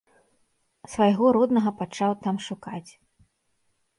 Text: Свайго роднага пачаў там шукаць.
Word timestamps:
Свайго 0.93 1.25
роднага 1.37 1.73
пачаў 1.83 2.11
там 2.23 2.35
шукаць. 2.47 2.91